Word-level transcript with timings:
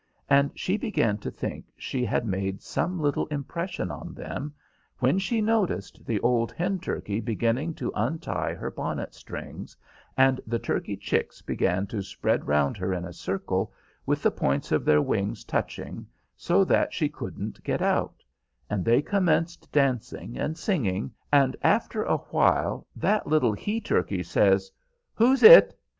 And 0.27 0.49
she 0.55 0.77
began 0.77 1.19
to 1.19 1.29
think 1.29 1.65
she 1.77 2.03
had 2.03 2.25
made 2.25 2.63
some 2.63 2.99
little 2.99 3.27
impression 3.27 3.91
on 3.91 4.15
them, 4.15 4.51
when 4.97 5.19
she 5.19 5.41
noticed 5.41 6.03
the 6.07 6.19
old 6.21 6.51
hen 6.51 6.79
turkey 6.79 7.19
beginning 7.19 7.75
to 7.75 7.91
untie 7.93 8.55
her 8.55 8.71
bonnet 8.71 9.13
strings, 9.13 9.77
and 10.17 10.41
the 10.47 10.57
turkey 10.57 10.97
chicks 10.97 11.43
began 11.43 11.85
to 11.85 12.01
spread 12.01 12.47
round 12.47 12.77
her 12.77 12.91
in 12.95 13.05
a 13.05 13.13
circle, 13.13 13.71
with 14.07 14.23
the 14.23 14.31
points 14.31 14.71
of 14.71 14.85
their 14.85 15.03
wings 15.03 15.43
touching, 15.43 16.07
so 16.35 16.63
that 16.63 16.95
she 16.95 17.07
couldn't 17.07 17.63
get 17.63 17.83
out, 17.83 18.23
and 18.71 18.83
they 18.83 19.03
commenced 19.03 19.71
dancing 19.71 20.35
and 20.35 20.57
singing, 20.57 21.11
and 21.31 21.55
after 21.61 22.01
a 22.01 22.17
while 22.17 22.87
that 22.95 23.27
little 23.27 23.53
he 23.53 23.79
turkey 23.79 24.23
says, 24.23 24.71
"Who's 25.13 25.43
it?" 25.43 25.77